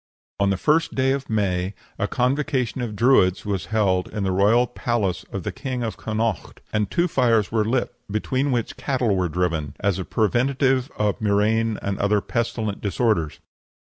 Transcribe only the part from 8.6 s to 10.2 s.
cattle were driven, as a